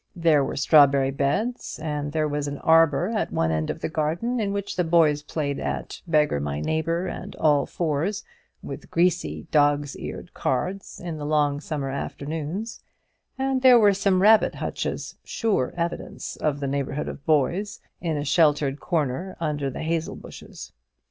There 0.15 0.43
were 0.43 0.55
strawberry 0.55 1.11
beds, 1.11 1.77
and 1.77 2.11
there 2.11 2.27
was 2.27 2.47
an 2.47 2.57
arbour 2.57 3.09
at 3.09 3.31
one 3.31 3.51
end 3.51 3.69
of 3.69 3.81
the 3.81 3.87
garden 3.87 4.39
in 4.39 4.51
which 4.51 4.75
the 4.75 4.83
boys 4.83 5.21
played 5.21 5.59
at 5.59 6.01
"beggar 6.07 6.39
my 6.39 6.59
neighbour," 6.59 7.05
and 7.05 7.35
"all 7.35 7.67
fours," 7.67 8.23
with 8.63 8.89
greasy, 8.89 9.45
dog's 9.51 9.95
eared 9.95 10.33
cards 10.33 10.99
in 10.99 11.17
the 11.19 11.25
long 11.27 11.59
summer 11.59 11.91
afternoons; 11.91 12.81
and 13.37 13.61
there 13.61 13.77
were 13.77 13.93
some 13.93 14.23
rabbit 14.23 14.55
hutches 14.55 15.17
sure 15.23 15.71
evidence 15.77 16.35
of 16.35 16.61
the 16.61 16.67
neighbourhood 16.67 17.07
of 17.07 17.23
boys 17.27 17.79
in 18.01 18.17
a 18.17 18.25
sheltered 18.25 18.79
corner 18.79 19.37
under 19.39 19.69
the 19.69 19.83
hazel 19.83 20.15
bushes. 20.15 20.73